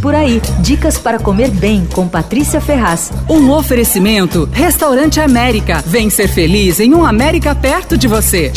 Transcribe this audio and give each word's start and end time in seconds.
Por 0.00 0.14
aí, 0.14 0.40
dicas 0.60 0.96
para 0.96 1.18
comer 1.18 1.50
bem 1.50 1.86
com 1.92 2.08
Patrícia 2.08 2.58
Ferraz. 2.58 3.12
Um 3.28 3.50
oferecimento: 3.50 4.48
Restaurante 4.50 5.20
América. 5.20 5.84
Vem 5.86 6.08
ser 6.08 6.26
feliz 6.26 6.80
em 6.80 6.94
um 6.94 7.04
América 7.04 7.54
perto 7.54 7.98
de 7.98 8.08
você. 8.08 8.50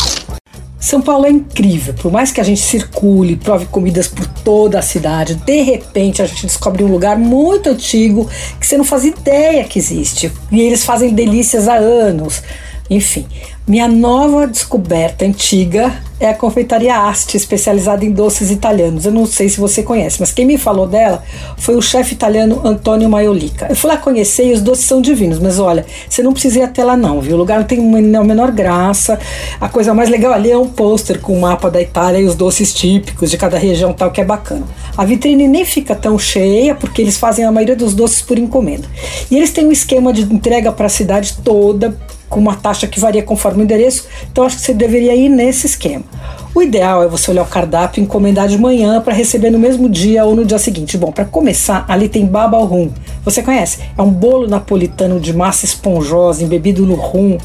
São 0.80 1.02
Paulo 1.02 1.26
é 1.26 1.30
incrível. 1.30 1.94
Por 1.96 2.12
mais 2.12 2.32
que 2.32 2.40
a 2.40 2.44
gente 2.46 2.62
circule, 2.62 3.36
prove 3.36 3.66
comidas 3.66 4.08
por 4.08 4.26
toda 4.26 4.80
a 4.80 4.82
cidade, 4.82 5.36
de 5.36 5.62
repente 5.62 6.22
a 6.22 6.26
gente 6.26 6.46
descobre 6.46 6.84
um 6.84 6.92
lugar 6.92 7.18
muito 7.18 7.70
antigo 7.70 8.30
que 8.58 8.66
você 8.66 8.78
não 8.78 8.86
faz 8.86 9.04
ideia 9.04 9.66
que 9.66 9.80
existe. 9.80 10.32
E 10.50 10.62
eles 10.62 10.86
fazem 10.86 11.14
delícias 11.14 11.68
há 11.68 11.76
anos. 11.76 12.42
Enfim, 12.90 13.26
minha 13.66 13.88
nova 13.88 14.46
descoberta 14.46 15.24
antiga 15.26 16.02
é 16.20 16.30
a 16.30 16.34
confeitaria 16.34 16.96
Asti, 16.96 17.38
especializada 17.38 18.04
em 18.04 18.12
doces 18.12 18.52
italianos. 18.52 19.06
Eu 19.06 19.12
não 19.12 19.26
sei 19.26 19.50
se 19.50 19.60
você 19.60 19.82
conhece, 19.84 20.20
mas 20.20 20.32
quem 20.32 20.46
me 20.46 20.58
falou 20.58 20.86
dela 20.86 21.24
foi 21.58 21.76
o 21.76 21.82
chefe 21.82 22.14
italiano 22.14 22.62
Antonio 22.64 23.10
Maiolica. 23.10 23.68
Eu 23.70 23.76
fui 23.76 23.90
lá 23.90 23.98
conhecer 23.98 24.48
e 24.48 24.54
os 24.54 24.62
doces 24.62 24.86
são 24.86 25.02
divinos, 25.02 25.40
mas 25.40 25.60
olha, 25.60 25.86
você 26.10 26.22
não 26.22 26.34
precisa 26.34 26.60
ir 26.60 26.62
até 26.62 26.84
lá 26.84 26.96
não, 26.96 27.22
viu? 27.22 27.36
O 27.36 27.38
lugar 27.38 27.60
não 27.60 27.66
tem 27.66 27.80
a 28.16 28.24
menor 28.24 28.52
graça. 28.52 29.20
A 29.60 29.70
coisa 29.70 29.94
mais 29.94 30.10
legal 30.10 30.34
ali 30.34 30.52
é 30.52 30.58
um 30.58 30.68
pôster 30.68 31.20
com 31.20 31.38
o 31.38 31.42
mapa 31.42 31.70
da 31.70 31.82
Itália 31.82 32.20
e 32.20 32.26
os 32.26 32.36
doces 32.36 32.74
típicos 32.74 33.32
de 33.32 33.38
cada 33.38 33.58
região 33.58 33.94
tal, 33.94 34.12
que 34.12 34.22
é 34.22 34.26
bacana. 34.26 34.64
A 34.98 35.06
vitrine 35.06 35.48
nem 35.48 35.66
fica 35.66 35.96
tão 35.96 36.20
cheia, 36.20 36.76
porque 36.76 37.02
eles 37.02 37.18
fazem 37.18 37.44
a 37.46 37.52
maioria 37.52 37.76
dos 37.76 37.94
doces 37.94 38.22
por 38.22 38.38
encomenda. 38.38 38.88
E 39.32 39.38
eles 39.38 39.52
têm 39.52 39.66
um 39.66 39.72
esquema 39.72 40.14
de 40.14 40.22
entrega 40.22 40.72
para 40.72 40.86
a 40.86 40.90
cidade 40.90 41.38
toda, 41.44 41.98
com 42.34 42.40
uma 42.40 42.56
taxa 42.56 42.88
que 42.88 43.00
varia 43.00 43.22
conforme 43.22 43.62
o 43.62 43.64
endereço, 43.64 44.08
então 44.32 44.44
acho 44.44 44.56
que 44.56 44.64
você 44.64 44.74
deveria 44.74 45.16
ir 45.16 45.30
nesse 45.30 45.68
esquema. 45.68 46.04
O 46.56 46.64
ideal 46.64 47.04
é 47.04 47.08
você 47.08 47.30
olhar 47.30 47.44
o 47.44 47.48
cardápio 47.48 48.02
e 48.02 48.04
encomendar 48.04 48.48
de 48.48 48.58
manhã 48.58 49.00
para 49.02 49.14
receber 49.14 49.52
no 49.52 49.60
mesmo 49.60 49.88
dia 49.88 50.26
ou 50.26 50.36
no 50.36 50.44
dia 50.44 50.58
seguinte. 50.58 50.98
Bom, 50.98 51.12
para 51.12 51.26
começar, 51.26 51.86
ali 51.88 52.10
tem 52.10 52.26
baba 52.26 52.58
ao 52.58 52.66
rum. 52.66 52.90
Você 53.24 53.44
conhece? 53.44 53.80
É 53.96 54.02
um 54.02 54.10
bolo 54.10 54.48
napolitano 54.48 55.20
de 55.20 55.32
massa 55.32 55.66
esponjosa, 55.66 56.44
embebido 56.44 56.88
no 56.88 56.96
rum. 56.96 57.38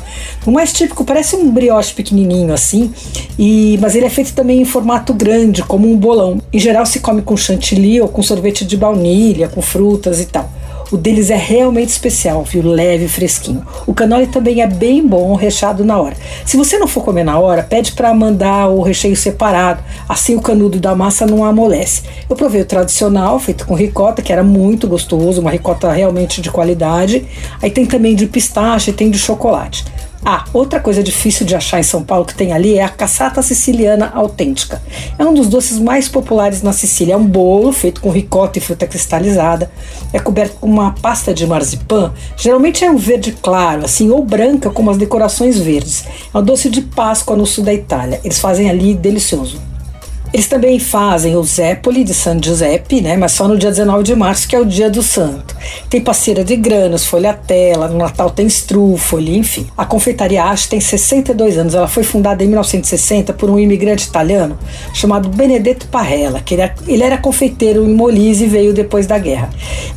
O 0.46 0.50
mais 0.50 0.72
típico 0.72 1.04
parece 1.04 1.36
um 1.36 1.50
brioche 1.50 1.92
pequenininho 1.92 2.52
assim, 2.54 2.90
e 3.38 3.78
mas 3.82 3.94
ele 3.94 4.06
é 4.06 4.10
feito 4.10 4.32
também 4.32 4.62
em 4.62 4.64
formato 4.64 5.12
grande, 5.12 5.62
como 5.62 5.86
um 5.86 5.96
bolão. 5.98 6.40
Em 6.50 6.58
geral 6.58 6.86
se 6.86 7.00
come 7.00 7.20
com 7.20 7.36
chantilly 7.36 8.00
ou 8.00 8.08
com 8.08 8.22
sorvete 8.22 8.64
de 8.64 8.76
baunilha, 8.76 9.48
com 9.48 9.60
frutas 9.60 10.18
e 10.18 10.24
tal. 10.24 10.50
O 10.90 10.96
deles 10.96 11.30
é 11.30 11.36
realmente 11.36 11.90
especial, 11.90 12.42
viu? 12.44 12.62
Leve 12.62 13.04
e 13.04 13.08
fresquinho. 13.08 13.62
O 13.86 13.92
canole 13.92 14.26
também 14.26 14.62
é 14.62 14.66
bem 14.66 15.06
bom, 15.06 15.34
recheado 15.34 15.84
na 15.84 16.00
hora. 16.00 16.16
Se 16.46 16.56
você 16.56 16.78
não 16.78 16.88
for 16.88 17.04
comer 17.04 17.24
na 17.24 17.38
hora, 17.38 17.62
pede 17.62 17.92
para 17.92 18.12
mandar 18.14 18.68
o 18.68 18.80
recheio 18.80 19.14
separado, 19.14 19.82
assim 20.08 20.34
o 20.34 20.40
canudo 20.40 20.80
da 20.80 20.94
massa 20.94 21.26
não 21.26 21.44
amolece. 21.44 22.02
Eu 22.28 22.34
provei 22.34 22.62
o 22.62 22.64
tradicional, 22.64 23.38
feito 23.38 23.66
com 23.66 23.74
ricota, 23.74 24.22
que 24.22 24.32
era 24.32 24.42
muito 24.42 24.88
gostoso, 24.88 25.42
uma 25.42 25.50
ricota 25.50 25.92
realmente 25.92 26.40
de 26.40 26.50
qualidade. 26.50 27.26
Aí 27.60 27.70
tem 27.70 27.84
também 27.84 28.14
de 28.14 28.26
pistache, 28.26 28.92
tem 28.92 29.10
de 29.10 29.18
chocolate. 29.18 29.84
Ah, 30.24 30.44
outra 30.52 30.80
coisa 30.80 31.02
difícil 31.02 31.46
de 31.46 31.54
achar 31.54 31.78
em 31.78 31.84
São 31.84 32.02
Paulo 32.02 32.24
que 32.24 32.34
tem 32.34 32.52
ali 32.52 32.76
é 32.76 32.82
a 32.82 32.88
caçata 32.88 33.40
siciliana 33.40 34.10
autêntica. 34.14 34.82
É 35.18 35.24
um 35.24 35.32
dos 35.32 35.48
doces 35.48 35.78
mais 35.78 36.08
populares 36.08 36.62
na 36.62 36.72
Sicília. 36.72 37.14
É 37.14 37.16
um 37.16 37.26
bolo 37.26 37.72
feito 37.72 38.00
com 38.00 38.10
ricota 38.10 38.58
e 38.58 38.60
fruta 38.60 38.86
cristalizada. 38.86 39.70
É 40.12 40.18
coberto 40.18 40.56
com 40.60 40.66
uma 40.66 40.92
pasta 40.92 41.32
de 41.32 41.46
marzipan. 41.46 42.12
Geralmente 42.36 42.84
é 42.84 42.90
um 42.90 42.96
verde 42.96 43.32
claro, 43.32 43.84
assim, 43.84 44.10
ou 44.10 44.24
branca 44.24 44.70
com 44.70 44.82
umas 44.82 44.98
decorações 44.98 45.58
verdes. 45.58 46.04
É 46.34 46.38
um 46.38 46.42
doce 46.42 46.68
de 46.68 46.82
Páscoa 46.82 47.36
no 47.36 47.46
sul 47.46 47.64
da 47.64 47.72
Itália. 47.72 48.20
Eles 48.24 48.38
fazem 48.38 48.68
ali 48.68 48.94
delicioso. 48.94 49.67
Eles 50.32 50.46
também 50.46 50.78
fazem 50.78 51.36
o 51.36 51.42
Zépoli 51.42 52.04
de 52.04 52.12
San 52.12 52.38
Giuseppe, 52.42 53.00
né, 53.00 53.16
mas 53.16 53.32
só 53.32 53.48
no 53.48 53.56
dia 53.56 53.70
19 53.70 54.02
de 54.02 54.14
março, 54.14 54.46
que 54.46 54.54
é 54.54 54.60
o 54.60 54.64
dia 54.64 54.90
do 54.90 55.02
santo. 55.02 55.56
Tem 55.88 56.00
passeira 56.00 56.44
de 56.44 56.54
granos, 56.54 57.06
folhatela, 57.06 57.88
no 57.88 57.96
Natal 57.96 58.30
tem 58.30 58.46
strúfoli, 58.46 59.38
enfim. 59.38 59.66
A 59.76 59.86
confeitaria 59.86 60.44
Ache 60.44 60.68
tem 60.68 60.80
62 60.80 61.56
anos. 61.56 61.74
Ela 61.74 61.88
foi 61.88 62.02
fundada 62.02 62.44
em 62.44 62.46
1960 62.46 63.32
por 63.32 63.48
um 63.48 63.58
imigrante 63.58 64.06
italiano 64.06 64.58
chamado 64.92 65.28
Benedetto 65.28 65.86
Parrella, 65.88 66.40
que 66.40 66.54
ele 66.54 66.62
era, 66.62 66.74
ele 66.86 67.02
era 67.02 67.18
confeiteiro 67.18 67.84
em 67.84 67.94
Molise 67.94 68.44
e 68.44 68.48
veio 68.48 68.74
depois 68.74 69.06
da 69.06 69.18
guerra. 69.18 69.48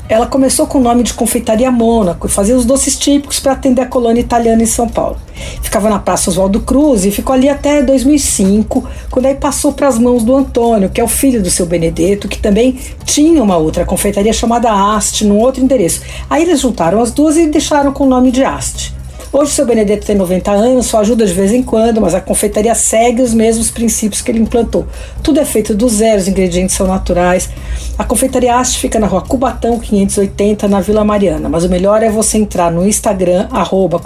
Ela 0.08 0.28
começou 0.28 0.66
com 0.66 0.78
o 0.78 0.82
nome 0.82 1.04
de 1.04 1.14
Confeitaria 1.14 1.70
Mônaco 1.70 2.28
e 2.28 2.30
fazia 2.30 2.56
os 2.56 2.66
doces 2.66 2.98
típicos 2.98 3.40
para 3.40 3.52
atender 3.52 3.82
a 3.82 3.86
colônia 3.86 4.22
italiana 4.22 4.64
em 4.64 4.66
São 4.66 4.88
Paulo. 4.88 5.18
Ficava 5.62 5.90
na 5.90 6.00
Praça 6.00 6.30
Oswaldo 6.30 6.60
Cruz 6.62 7.06
e 7.06 7.12
ficou 7.12 7.34
ali 7.34 7.50
até 7.50 7.82
2005, 7.82 8.88
quando 9.10 9.26
aí 9.26 9.36
passou 9.36 9.74
para 9.74 9.88
as 9.88 9.98
mãos 9.98 10.24
do 10.24 10.36
Antônio, 10.36 10.90
que 10.90 11.00
é 11.02 11.04
o 11.04 11.08
filho 11.08 11.42
do 11.42 11.50
seu 11.50 11.66
Benedetto, 11.66 12.28
que 12.28 12.38
também 12.38 12.80
tinha 13.06 13.42
uma 13.42 13.58
outra 13.58 13.86
confeitaria 13.86 14.34
chamada 14.34 14.72
Ast, 14.72 15.26
num 15.26 15.38
outro 15.38 15.64
endereço. 15.64 16.02
Aí 16.30 16.44
eles 16.44 16.60
juntaram 16.60 17.02
as 17.02 17.12
duas 17.12 17.38
e 17.38 17.48
deixaram 17.48 17.92
com 17.92 18.06
o 18.06 18.10
nome 18.10 18.32
de 18.32 18.44
Ast. 18.44 19.01
Hoje 19.34 19.52
o 19.52 19.56
seu 19.56 19.66
Benedetto 19.66 20.06
tem 20.06 20.16
90 20.18 20.52
anos, 20.52 20.88
só 20.88 21.00
ajuda 21.00 21.26
de 21.26 21.32
vez 21.32 21.54
em 21.54 21.64
quando, 21.64 22.02
mas 22.02 22.14
a 22.14 22.20
confeitaria 22.20 22.76
segue 22.76 23.22
os 23.22 23.34
mesmos 23.34 23.72
princípios 23.72 24.22
que 24.22 24.30
ele 24.30 24.40
implantou. 24.40 24.86
Tudo 25.24 25.40
é 25.40 25.46
feito 25.46 25.74
do 25.74 25.88
zero, 25.88 26.20
os 26.20 26.28
ingredientes 26.28 26.76
são 26.76 26.86
naturais. 26.86 27.50
A 27.98 28.04
confeitaria 28.04 28.54
Ast 28.54 28.78
fica 28.78 29.00
na 29.00 29.08
rua 29.08 29.22
Cubatão 29.22 29.80
580, 29.80 30.68
na 30.68 30.82
Vila 30.82 31.06
Mariana. 31.06 31.48
Mas 31.48 31.64
o 31.64 31.70
melhor 31.70 32.04
é 32.04 32.10
você 32.10 32.38
entrar 32.38 32.70
no 32.70 32.86
Instagram, 32.86 33.48
arroba 33.52 34.02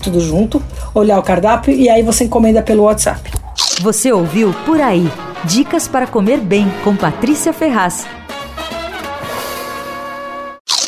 tudo 0.00 0.20
junto, 0.20 0.62
olhar 0.94 1.18
o 1.18 1.22
cardápio 1.22 1.74
e 1.74 1.88
aí 1.88 2.04
você 2.04 2.22
encomenda 2.22 2.62
pelo 2.62 2.84
WhatsApp. 2.84 3.32
Você 3.80 4.12
ouviu 4.12 4.54
Por 4.64 4.80
Aí. 4.80 5.10
Dicas 5.42 5.88
para 5.88 6.06
comer 6.06 6.38
bem 6.38 6.72
com 6.84 6.94
Patrícia 6.94 7.52
Ferraz. 7.52 8.06